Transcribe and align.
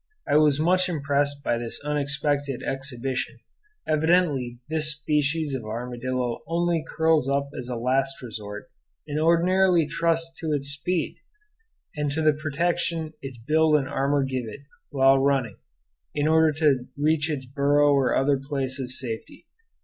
I 0.27 0.35
was 0.37 0.59
much 0.59 0.89
impressed 0.89 1.43
by 1.43 1.59
this 1.59 1.79
unexpected 1.85 2.63
exhibition; 2.63 3.37
evidently 3.87 4.57
this 4.67 4.95
species 4.95 5.53
of 5.53 5.63
armadillo 5.63 6.39
only 6.47 6.83
curls 6.97 7.29
up 7.29 7.51
as 7.55 7.69
a 7.69 7.75
last 7.75 8.19
resort, 8.19 8.71
and 9.07 9.19
ordinarily 9.19 9.85
trusts 9.85 10.33
to 10.39 10.53
its 10.53 10.69
speed, 10.69 11.17
and 11.95 12.09
to 12.13 12.23
the 12.23 12.33
protection 12.33 13.13
its 13.21 13.37
build 13.37 13.75
and 13.75 13.85
its 13.85 13.93
armor 13.93 14.23
give 14.23 14.45
it 14.47 14.61
while 14.89 15.19
running, 15.19 15.57
in 16.15 16.27
order 16.27 16.51
to 16.53 16.87
reach 16.97 17.29
its 17.29 17.45
burrow 17.45 17.93
or 17.93 18.15
other 18.15 18.39
place 18.43 18.79
of 18.79 18.89
safety. 18.91 19.45